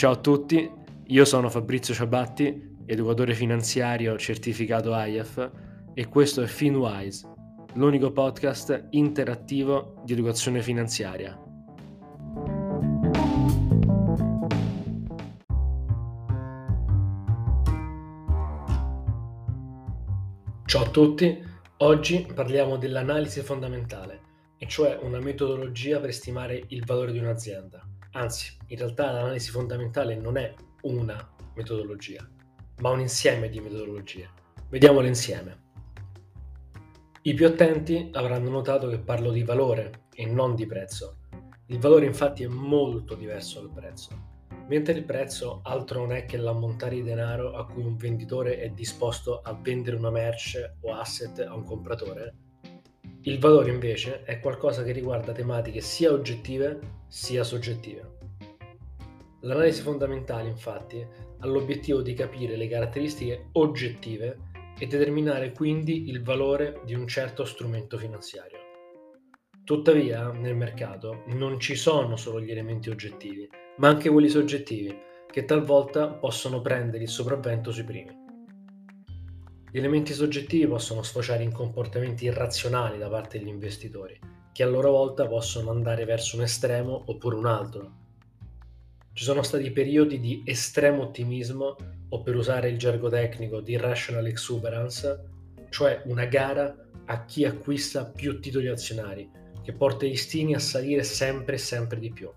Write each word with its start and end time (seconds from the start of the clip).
Ciao 0.00 0.12
a 0.12 0.16
tutti, 0.16 0.66
io 1.08 1.24
sono 1.26 1.50
Fabrizio 1.50 1.92
Ciabatti, 1.92 2.78
educatore 2.86 3.34
finanziario 3.34 4.16
certificato 4.16 4.94
IAF 4.94 5.50
e 5.92 6.08
questo 6.08 6.40
è 6.40 6.46
FinWise, 6.46 7.28
l'unico 7.74 8.10
podcast 8.10 8.86
interattivo 8.92 10.00
di 10.02 10.14
educazione 10.14 10.62
finanziaria. 10.62 11.38
Ciao 20.64 20.82
a 20.82 20.88
tutti, 20.88 21.44
oggi 21.76 22.26
parliamo 22.34 22.78
dell'analisi 22.78 23.42
fondamentale, 23.42 24.20
e 24.56 24.66
cioè 24.66 24.98
una 25.02 25.20
metodologia 25.20 26.00
per 26.00 26.14
stimare 26.14 26.64
il 26.68 26.86
valore 26.86 27.12
di 27.12 27.18
un'azienda. 27.18 27.86
Anzi, 28.12 28.56
in 28.66 28.78
realtà 28.78 29.12
l'analisi 29.12 29.50
fondamentale 29.50 30.16
non 30.16 30.36
è 30.36 30.52
una 30.82 31.32
metodologia, 31.54 32.28
ma 32.80 32.90
un 32.90 33.00
insieme 33.00 33.48
di 33.48 33.60
metodologie. 33.60 34.28
Vediamole 34.68 35.06
insieme. 35.06 35.68
I 37.22 37.34
più 37.34 37.46
attenti 37.46 38.10
avranno 38.12 38.50
notato 38.50 38.88
che 38.88 38.98
parlo 38.98 39.30
di 39.30 39.44
valore 39.44 40.06
e 40.12 40.26
non 40.26 40.56
di 40.56 40.66
prezzo. 40.66 41.18
Il 41.66 41.78
valore 41.78 42.06
infatti 42.06 42.42
è 42.42 42.48
molto 42.48 43.14
diverso 43.14 43.60
dal 43.60 43.70
prezzo. 43.70 44.28
Mentre 44.66 44.94
il 44.94 45.04
prezzo 45.04 45.60
altro 45.62 46.00
non 46.00 46.12
è 46.12 46.24
che 46.24 46.36
l'ammontare 46.36 46.96
di 46.96 47.02
denaro 47.04 47.52
a 47.52 47.64
cui 47.66 47.84
un 47.84 47.96
venditore 47.96 48.58
è 48.58 48.70
disposto 48.70 49.40
a 49.40 49.52
vendere 49.54 49.96
una 49.96 50.10
merce 50.10 50.78
o 50.80 50.94
asset 50.94 51.38
a 51.40 51.54
un 51.54 51.62
compratore, 51.62 52.34
il 53.24 53.38
valore 53.38 53.70
invece 53.70 54.22
è 54.22 54.40
qualcosa 54.40 54.82
che 54.82 54.92
riguarda 54.92 55.32
tematiche 55.32 55.82
sia 55.82 56.10
oggettive 56.10 56.78
sia 57.06 57.44
soggettive. 57.44 58.18
L'analisi 59.40 59.82
fondamentale 59.82 60.48
infatti 60.48 61.06
ha 61.38 61.46
l'obiettivo 61.46 62.00
di 62.00 62.14
capire 62.14 62.56
le 62.56 62.66
caratteristiche 62.66 63.48
oggettive 63.52 64.48
e 64.78 64.86
determinare 64.86 65.52
quindi 65.52 66.08
il 66.08 66.22
valore 66.22 66.80
di 66.86 66.94
un 66.94 67.06
certo 67.06 67.44
strumento 67.44 67.98
finanziario. 67.98 68.58
Tuttavia, 69.64 70.30
nel 70.32 70.56
mercato 70.56 71.22
non 71.26 71.60
ci 71.60 71.74
sono 71.74 72.16
solo 72.16 72.40
gli 72.40 72.50
elementi 72.50 72.88
oggettivi, 72.88 73.46
ma 73.76 73.88
anche 73.88 74.08
quelli 74.08 74.28
soggettivi, 74.28 74.96
che 75.30 75.44
talvolta 75.44 76.08
possono 76.08 76.60
prendere 76.60 77.02
il 77.02 77.08
sopravvento 77.08 77.70
sui 77.70 77.84
primi. 77.84 78.19
Gli 79.72 79.78
elementi 79.78 80.12
soggettivi 80.12 80.66
possono 80.66 81.04
sfociare 81.04 81.44
in 81.44 81.52
comportamenti 81.52 82.24
irrazionali 82.24 82.98
da 82.98 83.08
parte 83.08 83.38
degli 83.38 83.46
investitori, 83.46 84.18
che 84.50 84.64
a 84.64 84.66
loro 84.66 84.90
volta 84.90 85.28
possono 85.28 85.70
andare 85.70 86.04
verso 86.04 86.36
un 86.36 86.42
estremo 86.42 87.04
oppure 87.06 87.36
un 87.36 87.46
altro. 87.46 87.92
Ci 89.12 89.22
sono 89.22 89.42
stati 89.42 89.70
periodi 89.70 90.18
di 90.18 90.42
estremo 90.44 91.02
ottimismo, 91.02 91.76
o 92.08 92.22
per 92.22 92.34
usare 92.34 92.68
il 92.68 92.78
gergo 92.78 93.08
tecnico 93.08 93.60
di 93.60 93.72
irrational 93.72 94.26
exuberance, 94.26 95.28
cioè 95.68 96.02
una 96.06 96.24
gara 96.24 96.76
a 97.04 97.24
chi 97.24 97.44
acquista 97.44 98.06
più 98.06 98.40
titoli 98.40 98.66
azionari, 98.66 99.30
che 99.62 99.72
porta 99.72 100.04
i 100.04 100.10
listini 100.10 100.54
a 100.54 100.58
salire 100.58 101.04
sempre 101.04 101.54
e 101.54 101.58
sempre 101.58 102.00
di 102.00 102.10
più. 102.10 102.28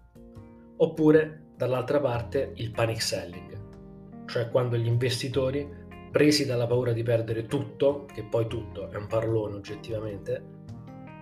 Oppure, 0.78 1.46
dall'altra 1.58 2.00
parte, 2.00 2.52
il 2.58 2.70
panic 2.70 3.02
selling, 3.02 4.26
cioè 4.28 4.50
quando 4.50 4.78
gli 4.78 4.88
investitori 4.88 5.82
presi 6.14 6.46
dalla 6.46 6.68
paura 6.68 6.94
di 6.94 7.02
perdere 7.02 7.48
tutto, 7.48 8.06
che 8.14 8.22
poi 8.22 8.46
tutto 8.46 8.88
è 8.92 8.98
un 8.98 9.08
parolone 9.08 9.56
oggettivamente, 9.56 10.44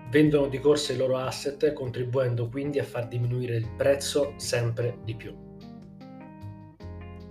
vendono 0.10 0.48
di 0.48 0.60
corsa 0.60 0.92
i 0.92 0.98
loro 0.98 1.16
asset 1.16 1.72
contribuendo 1.72 2.50
quindi 2.50 2.78
a 2.78 2.84
far 2.84 3.08
diminuire 3.08 3.56
il 3.56 3.70
prezzo 3.78 4.34
sempre 4.36 4.98
di 5.06 5.16
più. 5.16 5.34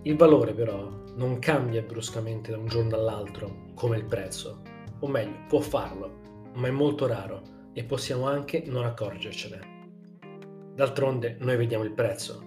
Il 0.05 0.17
valore 0.17 0.55
però 0.55 0.89
non 1.17 1.39
cambia 1.39 1.83
bruscamente 1.83 2.51
da 2.51 2.57
un 2.57 2.64
giorno 2.64 2.96
all'altro 2.96 3.67
come 3.74 3.98
il 3.98 4.06
prezzo, 4.06 4.62
o 5.01 5.06
meglio, 5.06 5.45
può 5.46 5.61
farlo, 5.61 6.52
ma 6.55 6.67
è 6.67 6.70
molto 6.70 7.06
raro 7.06 7.42
e 7.74 7.85
possiamo 7.85 8.27
anche 8.27 8.62
non 8.68 8.86
accorgercene. 8.86 9.61
D'altronde 10.74 11.36
noi 11.40 11.58
vediamo 11.58 11.85
il 11.85 11.92
prezzo, 11.92 12.42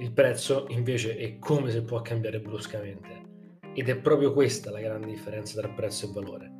il 0.00 0.10
prezzo 0.10 0.66
invece 0.70 1.16
è 1.16 1.38
come 1.38 1.70
se 1.70 1.82
può 1.82 2.02
cambiare 2.02 2.40
bruscamente 2.40 3.26
ed 3.76 3.90
è 3.90 3.96
proprio 3.96 4.32
questa 4.32 4.70
la 4.70 4.80
grande 4.80 5.06
differenza 5.06 5.60
tra 5.60 5.68
prezzo 5.68 6.06
e 6.06 6.12
valore. 6.12 6.52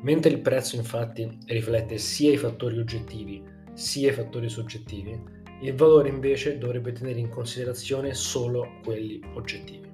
Mentre 0.00 0.30
il 0.30 0.40
prezzo 0.40 0.76
infatti 0.76 1.38
riflette 1.46 1.98
sia 1.98 2.32
i 2.32 2.38
fattori 2.38 2.78
oggettivi 2.78 3.52
sia 3.74 4.10
i 4.10 4.14
fattori 4.14 4.48
soggettivi, 4.48 5.20
il 5.60 5.74
valore 5.74 6.08
invece 6.08 6.58
dovrebbe 6.58 6.92
tenere 6.92 7.18
in 7.18 7.28
considerazione 7.28 8.14
solo 8.14 8.78
quelli 8.82 9.20
oggettivi. 9.34 9.92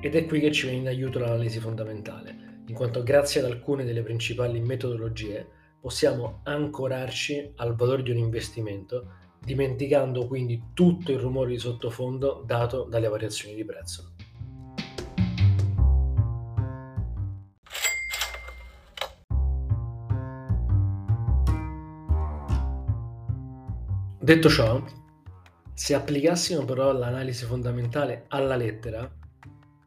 Ed 0.00 0.14
è 0.14 0.26
qui 0.26 0.40
che 0.40 0.50
ci 0.50 0.66
viene 0.66 0.80
in 0.80 0.88
aiuto 0.88 1.18
l'analisi 1.18 1.60
fondamentale, 1.60 2.62
in 2.66 2.74
quanto 2.74 3.02
grazie 3.02 3.40
ad 3.40 3.46
alcune 3.46 3.84
delle 3.84 4.02
principali 4.02 4.58
metodologie 4.60 5.46
possiamo 5.80 6.40
ancorarci 6.44 7.52
al 7.56 7.76
valore 7.76 8.02
di 8.02 8.10
un 8.10 8.18
investimento, 8.18 9.12
dimenticando 9.38 10.26
quindi 10.26 10.62
tutto 10.74 11.12
il 11.12 11.18
rumore 11.18 11.50
di 11.50 11.58
sottofondo 11.58 12.42
dato 12.46 12.84
dalle 12.84 13.08
variazioni 13.08 13.54
di 13.54 13.64
prezzo. 13.64 14.09
Detto 24.30 24.48
ciò, 24.48 24.80
se 25.74 25.92
applicassimo 25.92 26.64
però 26.64 26.92
l'analisi 26.92 27.44
fondamentale 27.46 28.26
alla 28.28 28.54
lettera, 28.54 29.12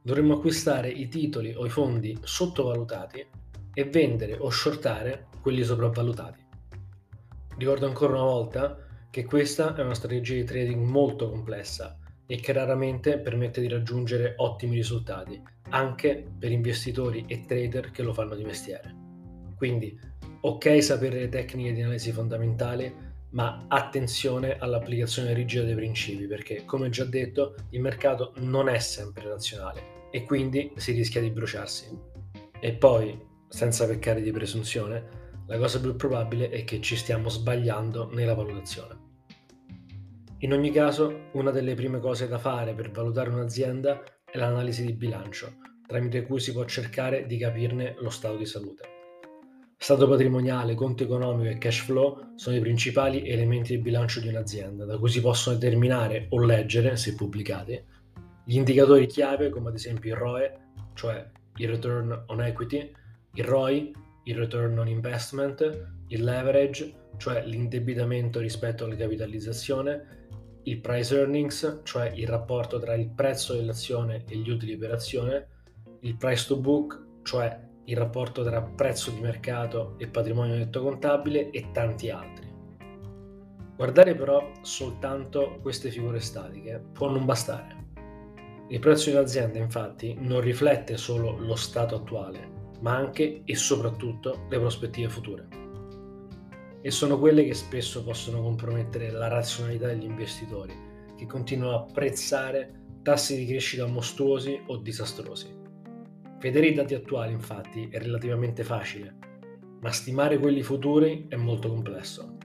dovremmo 0.02 0.34
acquistare 0.34 0.90
i 0.90 1.08
titoli 1.08 1.54
o 1.56 1.66
i 1.66 1.70
fondi 1.70 2.20
sottovalutati 2.22 3.26
e 3.74 3.84
vendere 3.86 4.36
o 4.38 4.50
shortare 4.50 5.28
quelli 5.42 5.64
sopravvalutati. 5.64 6.46
Ricordo 7.56 7.86
ancora 7.86 8.16
una 8.16 8.24
volta 8.24 8.86
che 9.10 9.24
questa 9.24 9.76
è 9.76 9.82
una 9.82 9.94
strategia 9.94 10.34
di 10.34 10.44
trading 10.44 10.86
molto 10.88 11.30
complessa 11.30 11.98
e 12.26 12.36
che 12.36 12.52
raramente 12.52 13.20
permette 13.20 13.62
di 13.62 13.70
raggiungere 13.70 14.34
ottimi 14.36 14.76
risultati, 14.76 15.42
anche 15.70 16.28
per 16.38 16.52
investitori 16.52 17.24
e 17.30 17.46
trader 17.46 17.92
che 17.92 18.04
lo 18.04 18.12
fanno 18.12 18.36
di 18.36 18.44
mestiere. 18.44 18.94
Quindi, 19.56 19.98
ok 20.42 20.84
sapere 20.84 21.20
le 21.20 21.30
tecniche 21.30 21.72
di 21.72 21.80
analisi 21.80 22.12
fondamentale, 22.12 23.13
ma 23.34 23.66
attenzione 23.68 24.58
all'applicazione 24.58 25.34
rigida 25.34 25.64
dei 25.64 25.76
principi 25.76 26.26
perché, 26.26 26.66
come 26.66 26.90
già 26.90 27.06
detto, 27.06 27.56
il 27.72 27.82
mercato 27.82 28.34
non 28.38 28.70
è 28.70 28.80
sempre 28.80 29.28
razionale 29.28 30.10
e 30.12 30.24
quindi 30.24 30.72
si 30.76 30.92
rischia 30.92 31.22
di 31.22 31.32
bruciarsi. 31.32 31.98
E 32.60 32.74
poi, 32.74 33.20
senza 33.48 33.88
peccare 33.88 34.22
di 34.22 34.32
presunzione, 34.32 35.22
la 35.48 35.58
cosa 35.58 35.80
più 35.80 35.96
probabile 35.96 36.50
è 36.50 36.64
che 36.64 36.80
ci 36.80 36.96
stiamo 36.96 37.30
sbagliando 37.30 38.10
nella 38.14 38.36
valutazione. 38.36 39.02
In 40.40 40.54
ogni 40.54 40.72
caso, 40.72 41.30
una 41.34 41.52
delle 41.52 41.74
prime 41.74 42.00
cose 42.00 42.28
da 42.28 42.38
fare 42.38 42.74
per 42.74 42.92
valutare 42.92 43.30
un'azienda 43.30 44.04
è 44.30 44.38
l'analisi 44.38 44.86
di 44.86 44.94
bilancio, 44.94 45.56
tramite 45.88 46.24
cui 46.24 46.40
si 46.40 46.52
può 46.52 46.66
cercare 46.66 47.26
di 47.26 47.38
capirne 47.38 47.96
lo 48.00 48.10
stato 48.10 48.38
di 48.38 48.46
salute. 48.46 48.93
Stato 49.78 50.08
patrimoniale, 50.08 50.76
conto 50.76 51.04
economico 51.04 51.50
e 51.50 51.58
cash 51.58 51.82
flow 51.82 52.34
sono 52.36 52.56
i 52.56 52.62
principali 52.62 53.28
elementi 53.28 53.74
del 53.74 53.82
bilancio 53.82 54.20
di 54.22 54.30
un'azienda, 54.30 54.86
da 54.86 54.98
cui 54.98 55.10
si 55.10 55.20
possono 55.20 55.58
determinare 55.58 56.28
o 56.30 56.40
leggere, 56.44 56.96
se 56.96 57.16
pubblicati, 57.16 57.84
gli 58.46 58.56
indicatori 58.56 59.08
chiave 59.08 59.50
come 59.50 59.70
ad 59.70 59.76
esempio 59.76 60.14
il 60.14 60.20
ROE, 60.20 60.60
cioè 60.94 61.30
il 61.58 61.68
Return 61.70 62.24
on 62.28 62.42
Equity, 62.42 62.92
il 63.36 63.44
ROI, 63.44 63.92
il 64.26 64.36
Return 64.36 64.78
on 64.78 64.88
Investment, 64.88 65.62
il 66.08 66.24
Leverage, 66.24 66.94
cioè 67.18 67.46
l'indebitamento 67.46 68.40
rispetto 68.40 68.86
alla 68.86 68.96
capitalizzazione, 68.96 70.22
il 70.64 70.80
Price 70.80 71.18
Earnings, 71.18 71.82
cioè 71.84 72.12
il 72.16 72.28
rapporto 72.28 72.80
tra 72.80 72.94
il 72.96 73.10
prezzo 73.10 73.54
dell'azione 73.54 74.24
e 74.28 74.38
gli 74.38 74.50
utili 74.50 74.78
per 74.78 74.92
azione, 74.92 75.48
il 76.02 76.16
Price 76.16 76.48
to 76.48 76.58
Book, 76.60 77.22
cioè 77.24 77.60
il 77.86 77.98
rapporto 77.98 78.44
tra 78.44 78.62
prezzo 78.62 79.12
di 79.12 79.20
mercato 79.20 79.96
e 79.98 80.08
patrimonio 80.08 80.56
netto 80.56 80.82
contabile 80.82 81.50
e 81.50 81.72
tanti 81.72 82.10
altri. 82.10 82.52
Guardare 83.76 84.16
però 84.16 84.52
soltanto 84.62 85.60
queste 85.62 85.90
figure 85.90 86.20
statiche 86.20 86.82
può 86.94 87.10
non 87.10 87.26
bastare. 87.26 87.82
Il 88.70 88.80
prezzo 88.80 89.10
di 89.10 89.16
un'azienda 89.16 89.60
infatti 89.60 90.16
non 90.18 90.40
riflette 90.40 90.96
solo 90.96 91.38
lo 91.38 91.56
stato 91.56 91.96
attuale, 91.96 92.48
ma 92.82 92.96
anche 92.96 93.42
e 93.44 93.56
soprattutto 93.56 94.46
le 94.50 94.60
prospettive 94.60 95.10
future. 95.10 95.48
E 96.82 96.92
sono 96.92 97.20
quelle 97.20 97.44
che 97.44 97.54
spesso 97.54 98.04
possono 98.04 98.42
compromettere 98.42 99.12
la 99.12 99.28
razionalità 99.28 99.88
degli 99.88 100.06
investitori, 100.06 100.74
che 101.18 101.26
continuano 101.26 101.78
a 101.78 101.86
prezzare 101.92 102.82
tassi 103.02 103.36
di 103.36 103.46
crescita 103.46 103.86
mostruosi 103.86 104.62
o 104.68 104.78
disastrosi. 104.78 105.63
Vedere 106.44 106.68
i 106.68 106.74
dati 106.74 106.94
attuali, 106.94 107.32
infatti, 107.32 107.88
è 107.90 108.00
relativamente 108.00 108.66
facile, 108.66 109.16
ma 109.80 109.90
stimare 109.92 110.38
quelli 110.38 110.62
futuri 110.62 111.28
è 111.30 111.38
molto 111.38 111.70
complesso. 111.70 112.36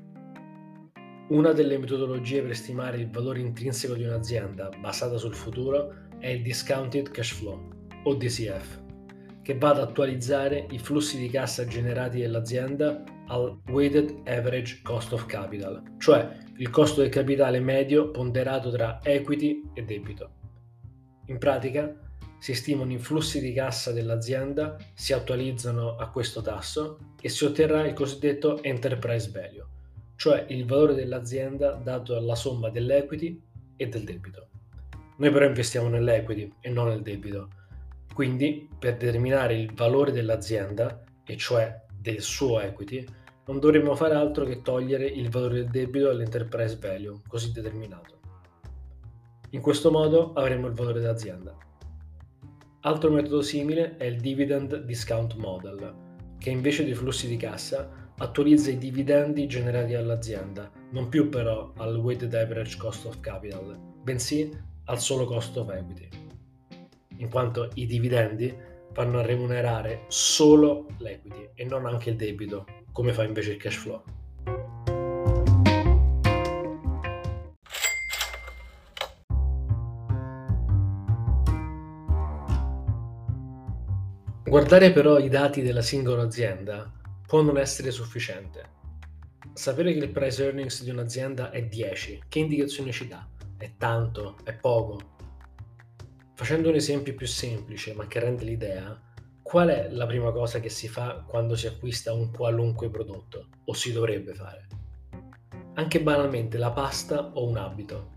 Una 1.30 1.50
delle 1.50 1.78
metodologie 1.78 2.42
per 2.42 2.54
stimare 2.54 2.98
il 2.98 3.10
valore 3.10 3.40
intrinseco 3.40 3.94
di 3.94 4.04
un'azienda 4.04 4.68
basata 4.80 5.16
sul 5.16 5.34
futuro 5.34 6.06
è 6.20 6.28
il 6.28 6.42
Discounted 6.42 7.10
Cash 7.10 7.32
Flow, 7.32 7.88
o 8.04 8.14
DCF, 8.14 8.82
che 9.42 9.58
va 9.58 9.70
ad 9.70 9.80
attualizzare 9.80 10.68
i 10.70 10.78
flussi 10.78 11.18
di 11.18 11.28
cassa 11.28 11.66
generati 11.66 12.20
dall'azienda 12.20 13.02
al 13.26 13.60
Weighted 13.68 14.28
Average 14.28 14.78
Cost 14.84 15.12
of 15.12 15.26
Capital, 15.26 15.82
cioè 15.98 16.36
il 16.58 16.70
costo 16.70 17.00
del 17.00 17.10
capitale 17.10 17.58
medio 17.58 18.12
ponderato 18.12 18.70
tra 18.70 19.00
equity 19.02 19.60
e 19.74 19.82
debito. 19.82 20.30
In 21.26 21.38
pratica, 21.38 22.07
si 22.38 22.54
stimano 22.54 22.92
i 22.92 22.98
flussi 22.98 23.40
di 23.40 23.52
cassa 23.52 23.92
dell'azienda, 23.92 24.76
si 24.94 25.12
attualizzano 25.12 25.96
a 25.96 26.10
questo 26.10 26.40
tasso 26.42 27.14
e 27.20 27.28
si 27.28 27.44
otterrà 27.44 27.86
il 27.86 27.94
cosiddetto 27.94 28.62
Enterprise 28.62 29.30
Value 29.30 29.68
cioè 30.18 30.46
il 30.48 30.66
valore 30.66 30.94
dell'azienda 30.94 31.74
dato 31.74 32.12
dalla 32.12 32.34
somma 32.34 32.70
dell'equity 32.70 33.40
e 33.76 33.86
del 33.86 34.02
debito. 34.02 34.48
Noi 35.18 35.30
però 35.30 35.46
investiamo 35.46 35.88
nell'equity 35.88 36.52
e 36.60 36.70
non 36.70 36.88
nel 36.88 37.02
debito, 37.02 37.50
quindi 38.12 38.68
per 38.76 38.96
determinare 38.96 39.56
il 39.56 39.72
valore 39.72 40.10
dell'azienda, 40.10 41.04
e 41.24 41.36
cioè 41.36 41.84
del 41.96 42.20
suo 42.20 42.58
equity, 42.58 43.06
non 43.46 43.60
dovremmo 43.60 43.94
fare 43.94 44.16
altro 44.16 44.44
che 44.44 44.60
togliere 44.60 45.06
il 45.06 45.30
valore 45.30 45.62
del 45.62 45.70
debito 45.70 46.10
all'enterprise 46.10 46.76
value, 46.80 47.20
così 47.28 47.52
determinato. 47.52 48.18
In 49.50 49.60
questo 49.60 49.92
modo 49.92 50.32
avremo 50.32 50.66
il 50.66 50.74
valore 50.74 50.98
dell'azienda. 50.98 51.56
Altro 52.82 53.10
metodo 53.10 53.42
simile 53.42 53.96
è 53.96 54.04
il 54.04 54.20
Dividend 54.20 54.84
Discount 54.84 55.34
Model, 55.34 55.94
che 56.38 56.50
invece 56.50 56.84
dei 56.84 56.94
flussi 56.94 57.26
di 57.26 57.36
cassa 57.36 58.12
attualizza 58.18 58.70
i 58.70 58.78
dividendi 58.78 59.48
generati 59.48 59.94
dall'azienda, 59.94 60.70
non 60.90 61.08
più 61.08 61.28
però 61.28 61.72
al 61.78 61.96
weighted 61.96 62.32
average 62.34 62.76
cost 62.76 63.04
of 63.06 63.18
capital, 63.18 63.76
bensì 64.04 64.56
al 64.84 65.00
solo 65.00 65.24
cost 65.24 65.56
of 65.56 65.70
equity, 65.70 66.08
in 67.16 67.28
quanto 67.28 67.68
i 67.74 67.84
dividendi 67.84 68.54
vanno 68.92 69.18
a 69.18 69.22
remunerare 69.22 70.04
solo 70.06 70.86
l'equity 70.98 71.50
e 71.54 71.64
non 71.64 71.84
anche 71.84 72.10
il 72.10 72.16
debito, 72.16 72.64
come 72.92 73.12
fa 73.12 73.24
invece 73.24 73.50
il 73.50 73.56
cash 73.56 73.74
flow. 73.74 74.02
Guardare 84.48 84.92
però 84.92 85.18
i 85.18 85.28
dati 85.28 85.60
della 85.60 85.82
singola 85.82 86.22
azienda 86.22 86.90
può 87.26 87.42
non 87.42 87.58
essere 87.58 87.90
sufficiente. 87.90 88.76
Sapere 89.52 89.92
che 89.92 89.98
il 89.98 90.08
price 90.08 90.42
earnings 90.42 90.82
di 90.82 90.88
un'azienda 90.88 91.50
è 91.50 91.66
10, 91.66 92.22
che 92.30 92.38
indicazione 92.38 92.90
ci 92.90 93.06
dà? 93.06 93.28
È 93.58 93.72
tanto? 93.76 94.38
È 94.44 94.54
poco? 94.54 95.16
Facendo 96.32 96.70
un 96.70 96.76
esempio 96.76 97.14
più 97.14 97.26
semplice, 97.26 97.92
ma 97.92 98.06
che 98.06 98.20
rende 98.20 98.44
l'idea, 98.44 98.98
qual 99.42 99.68
è 99.68 99.90
la 99.90 100.06
prima 100.06 100.32
cosa 100.32 100.60
che 100.60 100.70
si 100.70 100.88
fa 100.88 101.22
quando 101.26 101.54
si 101.54 101.66
acquista 101.66 102.14
un 102.14 102.30
qualunque 102.30 102.88
prodotto, 102.88 103.48
o 103.66 103.74
si 103.74 103.92
dovrebbe 103.92 104.32
fare? 104.32 104.66
Anche 105.74 106.00
banalmente 106.00 106.56
la 106.56 106.70
pasta 106.70 107.32
o 107.34 107.46
un 107.46 107.58
abito. 107.58 108.10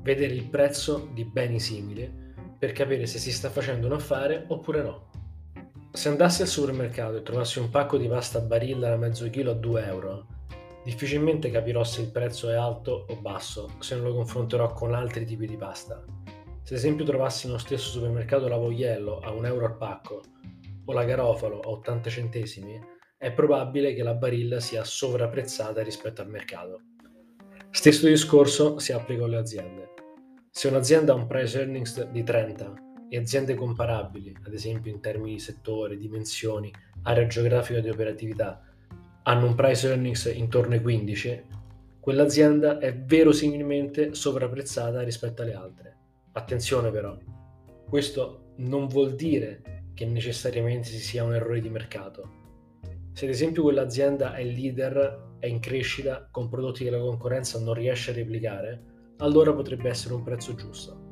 Vedere 0.00 0.32
il 0.32 0.48
prezzo 0.48 1.10
di 1.12 1.24
beni 1.24 1.60
simili 1.60 2.10
per 2.58 2.72
capire 2.72 3.04
se 3.04 3.18
si 3.18 3.30
sta 3.30 3.50
facendo 3.50 3.86
un 3.86 3.92
affare 3.92 4.46
oppure 4.48 4.82
no. 4.82 5.15
Se 5.96 6.10
andassi 6.10 6.42
al 6.42 6.48
supermercato 6.48 7.16
e 7.16 7.22
trovassi 7.22 7.58
un 7.58 7.70
pacco 7.70 7.96
di 7.96 8.06
pasta 8.06 8.40
Barilla 8.40 8.90
da 8.90 8.96
mezzo 8.98 9.30
chilo 9.30 9.52
a 9.52 9.54
2 9.54 9.86
euro, 9.86 10.26
difficilmente 10.84 11.50
capirò 11.50 11.84
se 11.84 12.02
il 12.02 12.10
prezzo 12.10 12.50
è 12.50 12.54
alto 12.54 13.06
o 13.08 13.16
basso 13.16 13.70
se 13.78 13.94
non 13.94 14.04
lo 14.04 14.14
confronterò 14.14 14.74
con 14.74 14.92
altri 14.92 15.24
tipi 15.24 15.46
di 15.46 15.56
pasta. 15.56 16.04
Se 16.62 16.74
ad 16.74 16.78
esempio 16.78 17.06
trovassi 17.06 17.46
nello 17.46 17.58
stesso 17.58 17.88
supermercato 17.88 18.46
la 18.46 18.58
Vogliello 18.58 19.20
a 19.20 19.30
1 19.30 19.46
euro 19.46 19.64
al 19.64 19.78
pacco 19.78 20.20
o 20.84 20.92
la 20.92 21.04
Garofalo 21.04 21.60
a 21.60 21.68
80 21.70 22.10
centesimi, 22.10 22.78
è 23.16 23.32
probabile 23.32 23.94
che 23.94 24.02
la 24.02 24.14
Barilla 24.14 24.60
sia 24.60 24.84
sovrapprezzata 24.84 25.82
rispetto 25.82 26.20
al 26.20 26.28
mercato. 26.28 26.82
Stesso 27.70 28.06
discorso 28.06 28.78
si 28.78 28.92
applica 28.92 29.24
alle 29.24 29.38
aziende. 29.38 29.94
Se 30.50 30.68
un'azienda 30.68 31.14
ha 31.14 31.16
un 31.16 31.26
price 31.26 31.58
earnings 31.58 32.10
di 32.10 32.22
30 32.22 32.84
e 33.08 33.18
aziende 33.18 33.54
comparabili, 33.54 34.34
ad 34.44 34.52
esempio 34.52 34.90
in 34.90 35.00
termini 35.00 35.32
di 35.32 35.38
settore, 35.38 35.96
dimensioni, 35.96 36.72
area 37.02 37.26
geografica 37.26 37.80
di 37.80 37.88
operatività, 37.88 38.62
hanno 39.22 39.46
un 39.46 39.54
price 39.54 39.88
earnings 39.88 40.24
intorno 40.34 40.74
ai 40.74 40.82
15, 40.82 41.42
quell'azienda 42.00 42.78
è 42.78 42.96
verosimilmente 42.96 44.14
sovrapprezzata 44.14 45.02
rispetto 45.02 45.42
alle 45.42 45.54
altre. 45.54 45.96
Attenzione 46.32 46.90
però, 46.90 47.16
questo 47.88 48.52
non 48.56 48.86
vuol 48.86 49.14
dire 49.14 49.84
che 49.94 50.04
necessariamente 50.04 50.88
si 50.88 50.98
sia 50.98 51.24
un 51.24 51.34
errore 51.34 51.60
di 51.60 51.70
mercato. 51.70 52.34
Se 53.12 53.24
ad 53.24 53.30
esempio 53.30 53.62
quell'azienda 53.62 54.34
è 54.34 54.44
leader, 54.44 55.36
è 55.38 55.46
in 55.46 55.58
crescita 55.58 56.28
con 56.30 56.48
prodotti 56.48 56.84
che 56.84 56.90
la 56.90 56.98
concorrenza 56.98 57.58
non 57.58 57.74
riesce 57.74 58.10
a 58.10 58.14
replicare, 58.14 58.82
allora 59.18 59.54
potrebbe 59.54 59.88
essere 59.88 60.12
un 60.12 60.22
prezzo 60.22 60.54
giusto 60.54 61.05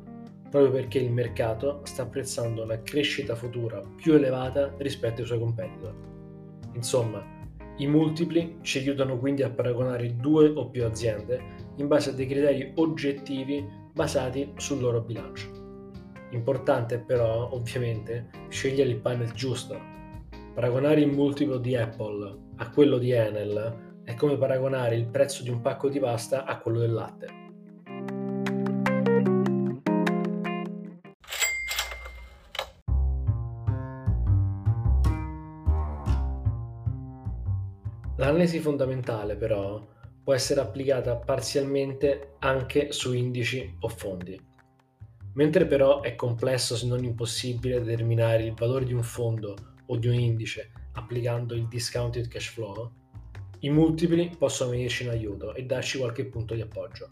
proprio 0.55 0.71
perché 0.71 0.99
il 0.99 1.11
mercato 1.11 1.81
sta 1.83 2.03
apprezzando 2.03 2.63
una 2.63 2.81
crescita 2.81 3.35
futura 3.35 3.81
più 3.97 4.13
elevata 4.13 4.73
rispetto 4.77 5.19
ai 5.19 5.27
suoi 5.27 5.39
competitor. 5.39 5.93
Insomma, 6.75 7.21
i 7.77 7.87
multipli 7.87 8.59
ci 8.61 8.77
aiutano 8.77 9.17
quindi 9.17 9.43
a 9.43 9.49
paragonare 9.49 10.15
due 10.15 10.47
o 10.47 10.69
più 10.69 10.85
aziende 10.85 11.73
in 11.75 11.87
base 11.89 12.11
a 12.11 12.13
dei 12.13 12.25
criteri 12.25 12.71
oggettivi 12.75 13.67
basati 13.91 14.53
sul 14.55 14.79
loro 14.79 15.01
bilancio. 15.01 15.51
Importante 16.31 16.99
però, 16.99 17.51
ovviamente, 17.51 18.29
scegliere 18.47 18.91
il 18.91 19.01
panel 19.01 19.33
giusto. 19.33 19.77
Paragonare 20.53 21.01
il 21.01 21.11
multiplo 21.11 21.57
di 21.57 21.75
Apple 21.75 22.33
a 22.55 22.69
quello 22.69 22.97
di 22.97 23.11
Enel 23.11 23.99
è 24.05 24.15
come 24.15 24.37
paragonare 24.37 24.95
il 24.95 25.07
prezzo 25.07 25.43
di 25.43 25.49
un 25.49 25.59
pacco 25.59 25.89
di 25.89 25.99
pasta 25.99 26.45
a 26.45 26.59
quello 26.59 26.79
del 26.79 26.93
latte. 26.93 27.43
L'analisi 38.17 38.59
fondamentale 38.59 39.35
però 39.35 39.85
può 40.23 40.33
essere 40.33 40.61
applicata 40.61 41.17
parzialmente 41.17 42.35
anche 42.39 42.93
su 42.93 43.13
indici 43.13 43.75
o 43.81 43.89
fondi. 43.89 44.39
Mentre 45.33 45.65
però 45.65 45.99
è 46.01 46.15
complesso 46.15 46.77
se 46.77 46.87
non 46.87 47.03
impossibile 47.03 47.81
determinare 47.81 48.43
il 48.43 48.53
valore 48.53 48.85
di 48.85 48.93
un 48.93 49.03
fondo 49.03 49.55
o 49.85 49.97
di 49.97 50.07
un 50.07 50.13
indice 50.13 50.71
applicando 50.93 51.53
il 51.55 51.67
discounted 51.67 52.29
cash 52.29 52.47
flow, 52.47 52.89
i 53.59 53.69
multipli 53.69 54.33
possono 54.37 54.71
venirci 54.71 55.03
in 55.03 55.09
aiuto 55.09 55.53
e 55.53 55.65
darci 55.65 55.97
qualche 55.97 56.25
punto 56.25 56.53
di 56.53 56.61
appoggio. 56.61 57.09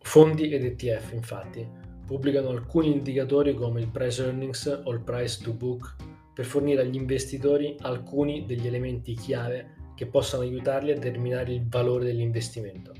Fondi 0.00 0.50
ed 0.50 0.64
ETF 0.64 1.12
infatti 1.12 1.68
pubblicano 2.06 2.48
alcuni 2.48 2.90
indicatori 2.90 3.54
come 3.54 3.80
il 3.80 3.90
price 3.90 4.24
earnings 4.24 4.80
o 4.84 4.90
il 4.92 5.02
price 5.02 5.42
to 5.44 5.52
book 5.52 5.94
per 6.32 6.46
fornire 6.46 6.80
agli 6.80 6.94
investitori 6.94 7.76
alcuni 7.80 8.46
degli 8.46 8.66
elementi 8.66 9.12
chiave 9.12 9.76
che 9.98 10.06
possano 10.06 10.44
aiutarli 10.44 10.92
a 10.92 10.94
determinare 10.94 11.52
il 11.52 11.68
valore 11.68 12.04
dell'investimento. 12.04 12.92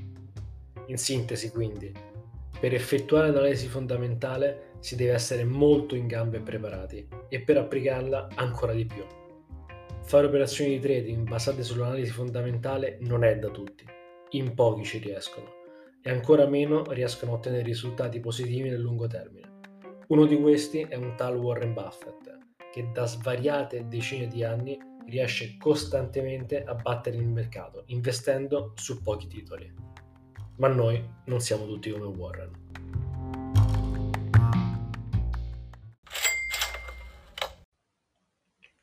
In 0.87 0.97
sintesi, 0.97 1.49
quindi, 1.49 1.93
per 2.59 2.73
effettuare 2.73 3.31
l'analisi 3.31 3.67
fondamentale 3.67 4.73
si 4.79 4.97
deve 4.97 5.13
essere 5.13 5.45
molto 5.45 5.95
in 5.95 6.07
gambe 6.07 6.39
e 6.39 6.41
preparati 6.41 7.07
e 7.29 7.39
per 7.39 7.57
applicarla 7.57 8.27
ancora 8.35 8.73
di 8.73 8.85
più. 8.85 9.05
Fare 10.03 10.27
operazioni 10.27 10.71
di 10.71 10.79
trading 10.79 11.25
basate 11.25 11.63
sull'analisi 11.63 12.11
fondamentale 12.11 12.97
non 13.03 13.23
è 13.23 13.37
da 13.37 13.47
tutti, 13.47 13.85
in 14.31 14.53
pochi 14.53 14.83
ci 14.83 14.97
riescono 14.97 15.47
e 16.01 16.09
ancora 16.09 16.47
meno 16.47 16.83
riescono 16.91 17.31
a 17.31 17.35
ottenere 17.35 17.63
risultati 17.63 18.19
positivi 18.19 18.67
nel 18.67 18.81
lungo 18.81 19.07
termine. 19.07 19.47
Uno 20.07 20.25
di 20.25 20.37
questi 20.37 20.81
è 20.81 20.95
un 20.95 21.15
tal 21.15 21.37
Warren 21.37 21.73
Buffett, 21.73 22.39
che 22.73 22.89
da 22.91 23.05
svariate 23.05 23.87
decine 23.87 24.27
di 24.27 24.43
anni 24.43 24.77
riesce 25.09 25.57
costantemente 25.57 26.63
a 26.63 26.73
battere 26.75 27.17
il 27.17 27.27
mercato, 27.27 27.83
investendo 27.87 28.73
su 28.75 29.01
pochi 29.01 29.27
titoli. 29.27 29.71
Ma 30.57 30.67
noi 30.67 31.03
non 31.25 31.39
siamo 31.39 31.65
tutti 31.65 31.91
come 31.91 32.05
Warren. 32.05 32.67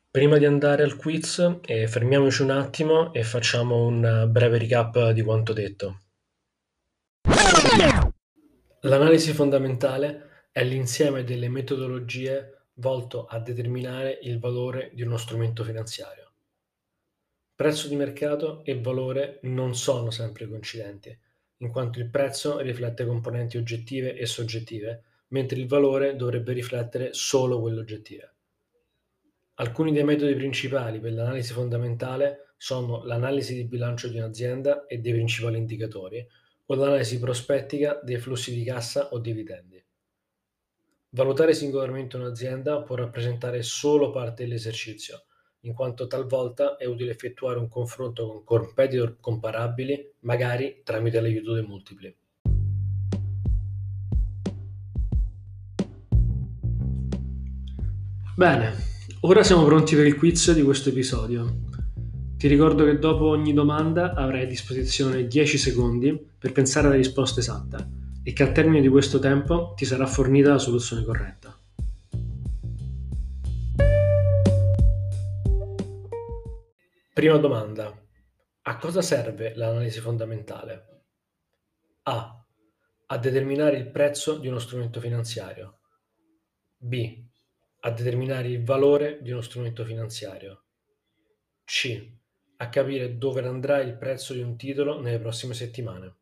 Prima 0.09 0.37
di 0.37 0.45
andare 0.45 0.81
al 0.81 0.95
quiz, 0.95 1.59
eh, 1.63 1.87
fermiamoci 1.87 2.41
un 2.41 2.49
attimo 2.49 3.13
e 3.13 3.23
facciamo 3.23 3.85
un 3.85 4.27
breve 4.31 4.57
recap 4.57 5.11
di 5.11 5.21
quanto 5.21 5.53
detto. 5.53 5.99
L'analisi 8.81 9.31
fondamentale 9.33 10.47
è 10.51 10.63
l'insieme 10.63 11.23
delle 11.23 11.49
metodologie 11.49 12.56
volto 12.77 13.25
a 13.25 13.39
determinare 13.39 14.19
il 14.23 14.39
valore 14.39 14.91
di 14.93 15.01
uno 15.01 15.17
strumento 15.17 15.63
finanziario. 15.63 16.31
Prezzo 17.55 17.87
di 17.87 17.95
mercato 17.95 18.63
e 18.63 18.79
valore 18.79 19.39
non 19.43 19.75
sono 19.75 20.11
sempre 20.11 20.47
coincidenti, 20.47 21.17
in 21.57 21.71
quanto 21.71 21.99
il 21.99 22.09
prezzo 22.09 22.59
riflette 22.59 23.05
componenti 23.05 23.57
oggettive 23.57 24.15
e 24.15 24.25
soggettive, 24.27 25.03
mentre 25.29 25.59
il 25.59 25.67
valore 25.67 26.15
dovrebbe 26.15 26.53
riflettere 26.53 27.13
solo 27.13 27.59
quelle 27.59 27.79
oggettive. 27.79 28.35
Alcuni 29.55 29.91
dei 29.91 30.03
metodi 30.03 30.35
principali 30.35 30.99
per 30.99 31.13
l'analisi 31.13 31.53
fondamentale 31.53 32.53
sono 32.57 33.03
l'analisi 33.05 33.55
di 33.55 33.65
bilancio 33.65 34.07
di 34.07 34.17
un'azienda 34.17 34.85
e 34.85 34.99
dei 34.99 35.13
principali 35.13 35.57
indicatori, 35.57 36.25
o 36.67 36.75
l'analisi 36.75 37.17
prospettica 37.17 37.99
dei 38.03 38.17
flussi 38.17 38.53
di 38.53 38.63
cassa 38.63 39.09
o 39.09 39.17
dividendi. 39.17 39.76
Valutare 41.11 41.53
singolarmente 41.53 42.17
un'azienda 42.17 42.81
può 42.81 42.95
rappresentare 42.95 43.63
solo 43.63 44.11
parte 44.11 44.43
dell'esercizio, 44.43 45.23
in 45.61 45.73
quanto 45.73 46.05
talvolta 46.05 46.75
è 46.75 46.83
utile 46.83 47.11
effettuare 47.11 47.59
un 47.59 47.69
confronto 47.69 48.43
con 48.43 48.59
competitor 48.59 49.15
comparabili, 49.21 50.15
magari 50.21 50.81
tramite 50.83 51.21
l'aiuto 51.21 51.53
dei 51.53 51.63
multipli. 51.63 52.13
Bene, 58.35 58.75
ora 59.21 59.43
siamo 59.43 59.63
pronti 59.63 59.95
per 59.95 60.07
il 60.07 60.17
quiz 60.17 60.51
di 60.51 60.61
questo 60.61 60.89
episodio. 60.89 61.61
Ti 62.35 62.47
ricordo 62.49 62.83
che 62.83 62.99
dopo 62.99 63.27
ogni 63.27 63.53
domanda 63.53 64.13
avrai 64.13 64.43
a 64.43 64.45
disposizione 64.45 65.25
10 65.25 65.57
secondi 65.57 66.29
per 66.37 66.51
pensare 66.51 66.87
alla 66.87 66.97
risposta 66.97 67.39
esatta 67.39 68.05
e 68.27 68.33
che 68.33 68.43
al 68.43 68.51
termine 68.51 68.81
di 68.81 68.89
questo 68.89 69.19
tempo 69.19 69.73
ti 69.73 69.85
sarà 69.85 70.05
fornita 70.05 70.49
la 70.49 70.57
soluzione 70.57 71.01
corretta. 71.05 71.57
Prima 77.13 77.37
domanda. 77.37 78.05
A 78.63 78.77
cosa 78.79 79.01
serve 79.01 79.55
l'analisi 79.55 80.01
fondamentale? 80.01 81.03
A. 82.03 82.45
A 83.05 83.17
determinare 83.17 83.77
il 83.77 83.89
prezzo 83.89 84.37
di 84.37 84.49
uno 84.49 84.59
strumento 84.59 84.99
finanziario. 84.99 85.79
B. 86.75 87.23
A 87.79 87.91
determinare 87.91 88.49
il 88.49 88.61
valore 88.61 89.19
di 89.21 89.31
uno 89.31 89.39
strumento 89.39 89.85
finanziario. 89.85 90.65
C 91.63 92.11
a 92.57 92.67
capire 92.67 93.17
dove 93.17 93.45
andrà 93.45 93.79
il 93.79 93.95
prezzo 93.95 94.33
di 94.33 94.41
un 94.41 94.57
titolo 94.57 94.99
nelle 94.99 95.19
prossime 95.19 95.53
settimane. 95.53 96.15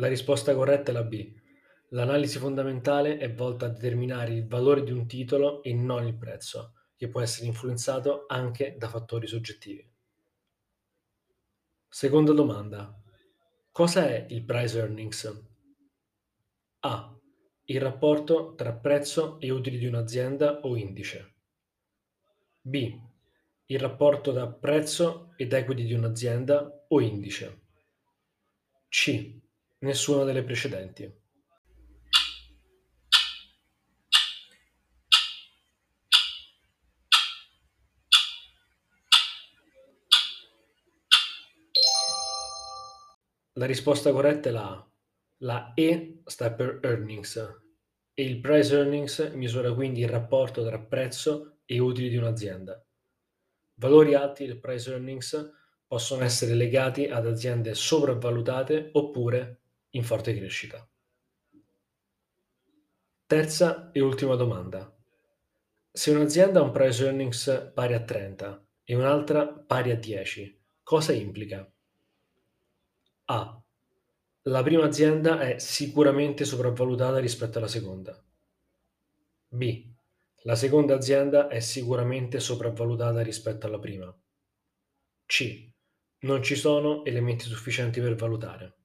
La 0.00 0.08
risposta 0.08 0.54
corretta 0.54 0.92
è 0.92 0.94
la 0.94 1.02
B. 1.02 1.30
L'analisi 1.88 2.38
fondamentale 2.38 3.18
è 3.18 3.30
volta 3.34 3.66
a 3.66 3.68
determinare 3.68 4.32
il 4.32 4.48
valore 4.48 4.82
di 4.82 4.92
un 4.92 5.06
titolo 5.06 5.62
e 5.62 5.74
non 5.74 6.06
il 6.06 6.16
prezzo, 6.16 6.72
che 6.96 7.08
può 7.08 7.20
essere 7.20 7.46
influenzato 7.46 8.24
anche 8.26 8.76
da 8.78 8.88
fattori 8.88 9.26
soggettivi. 9.26 9.86
Seconda 11.86 12.32
domanda. 12.32 12.98
Cosa 13.70 14.08
è 14.08 14.24
il 14.30 14.42
price 14.42 14.78
earnings? 14.78 15.44
A. 16.78 17.20
Il 17.64 17.80
rapporto 17.82 18.54
tra 18.54 18.72
prezzo 18.72 19.38
e 19.38 19.50
utili 19.50 19.76
di 19.76 19.84
un'azienda 19.84 20.60
o 20.60 20.76
indice. 20.76 21.34
B. 22.62 22.98
Il 23.66 23.78
rapporto 23.78 24.32
tra 24.32 24.48
prezzo 24.48 25.34
ed 25.36 25.52
equity 25.52 25.84
di 25.84 25.92
un'azienda 25.92 26.86
o 26.88 27.00
indice. 27.02 27.60
C. 28.88 29.38
Nessuna 29.82 30.24
delle 30.24 30.44
precedenti. 30.44 31.10
La 43.54 43.64
risposta 43.64 44.12
corretta 44.12 44.50
è 44.50 44.52
la 44.52 44.70
A. 44.70 44.90
La 45.38 45.72
E 45.74 46.20
sta 46.26 46.52
per 46.52 46.80
earnings 46.82 47.36
e 48.12 48.22
il 48.22 48.38
price 48.40 48.76
earnings 48.76 49.32
misura 49.32 49.72
quindi 49.72 50.00
il 50.00 50.10
rapporto 50.10 50.62
tra 50.62 50.78
prezzo 50.78 51.60
e 51.64 51.78
utili 51.78 52.10
di 52.10 52.16
un'azienda. 52.16 52.84
Valori 53.76 54.12
alti 54.12 54.44
del 54.44 54.60
price 54.60 54.90
earnings 54.90 55.52
possono 55.86 56.22
essere 56.22 56.52
legati 56.52 57.06
ad 57.06 57.26
aziende 57.26 57.74
sopravvalutate 57.74 58.90
oppure 58.92 59.59
in 59.90 60.04
forte 60.04 60.34
crescita. 60.36 60.88
Terza 63.26 63.90
e 63.92 64.00
ultima 64.00 64.34
domanda. 64.34 64.92
Se 65.92 66.10
un'azienda 66.10 66.60
ha 66.60 66.62
un 66.62 66.70
price 66.72 67.04
earnings 67.04 67.72
pari 67.74 67.94
a 67.94 68.02
30 68.02 68.66
e 68.84 68.94
un'altra 68.94 69.46
pari 69.46 69.90
a 69.90 69.96
10, 69.96 70.60
cosa 70.82 71.12
implica? 71.12 71.70
A. 73.26 73.62
La 74.44 74.62
prima 74.62 74.84
azienda 74.84 75.40
è 75.40 75.58
sicuramente 75.58 76.44
sopravvalutata 76.44 77.18
rispetto 77.18 77.58
alla 77.58 77.68
seconda. 77.68 78.20
B. 79.48 79.88
La 80.44 80.54
seconda 80.54 80.94
azienda 80.94 81.48
è 81.48 81.60
sicuramente 81.60 82.40
sopravvalutata 82.40 83.20
rispetto 83.20 83.66
alla 83.66 83.78
prima. 83.78 84.12
C. 85.26 85.70
Non 86.20 86.42
ci 86.42 86.54
sono 86.56 87.04
elementi 87.04 87.44
sufficienti 87.44 88.00
per 88.00 88.14
valutare. 88.14 88.79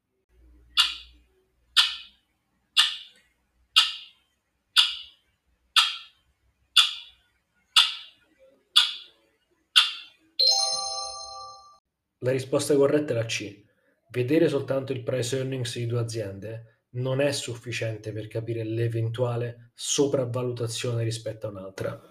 La 12.19 12.31
risposta 12.31 12.75
corretta 12.75 13.13
è 13.13 13.15
la 13.15 13.25
C. 13.25 13.63
Vedere 14.09 14.47
soltanto 14.47 14.93
il 14.93 15.03
price 15.03 15.37
earnings 15.37 15.77
di 15.77 15.85
due 15.85 15.99
aziende 15.99 16.79
non 16.91 17.19
è 17.19 17.31
sufficiente 17.33 18.13
per 18.13 18.27
capire 18.27 18.63
l'eventuale 18.63 19.71
sopravvalutazione 19.73 21.03
rispetto 21.03 21.47
a 21.47 21.49
un'altra. 21.49 22.01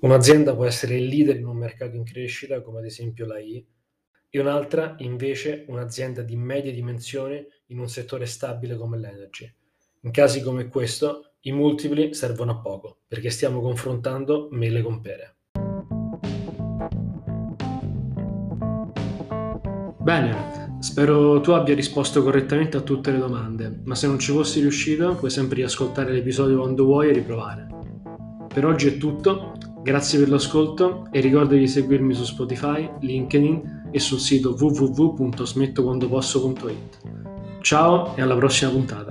Un'azienda 0.00 0.54
può 0.54 0.64
essere 0.64 0.96
il 0.96 1.06
leader 1.06 1.36
in 1.36 1.46
un 1.46 1.56
mercato 1.56 1.96
in 1.96 2.04
crescita, 2.04 2.60
come 2.62 2.80
ad 2.80 2.84
esempio 2.84 3.26
la 3.26 3.38
I, 3.38 3.64
e 4.28 4.40
un'altra 4.40 4.96
invece 4.98 5.64
un'azienda 5.68 6.22
di 6.22 6.36
medie 6.36 6.72
dimensioni 6.72 7.44
in 7.66 7.78
un 7.78 7.88
settore 7.88 8.26
stabile 8.26 8.76
come 8.76 8.98
l'energy. 8.98 9.52
In 10.02 10.10
casi 10.10 10.42
come 10.42 10.68
questo 10.68 11.34
i 11.42 11.52
multipli 11.52 12.12
servono 12.12 12.52
a 12.52 12.60
poco, 12.60 13.02
perché 13.06 13.30
stiamo 13.30 13.60
confrontando 13.60 14.48
mele 14.50 14.82
con 14.82 15.00
pere. 15.00 15.37
Bene, 20.08 20.78
Spero 20.78 21.42
tu 21.42 21.50
abbia 21.50 21.74
risposto 21.74 22.22
correttamente 22.22 22.78
a 22.78 22.80
tutte 22.80 23.10
le 23.10 23.18
domande, 23.18 23.80
ma 23.84 23.94
se 23.94 24.06
non 24.06 24.18
ci 24.18 24.32
fossi 24.32 24.60
riuscito 24.60 25.14
puoi 25.16 25.30
sempre 25.30 25.56
riascoltare 25.56 26.12
l'episodio 26.12 26.60
quando 26.60 26.86
vuoi 26.86 27.10
e 27.10 27.12
riprovare. 27.12 27.66
Per 28.46 28.64
oggi 28.64 28.88
è 28.88 28.96
tutto, 28.96 29.52
grazie 29.82 30.18
per 30.18 30.30
l'ascolto 30.30 31.08
e 31.10 31.20
ricorda 31.20 31.56
di 31.56 31.68
seguirmi 31.68 32.14
su 32.14 32.24
Spotify, 32.24 32.88
LinkedIn 33.00 33.90
e 33.90 33.98
sul 33.98 34.18
sito 34.18 34.56
www.smettoquandoposso.it. 34.58 36.98
Ciao 37.60 38.16
e 38.16 38.22
alla 38.22 38.36
prossima 38.36 38.70
puntata. 38.70 39.07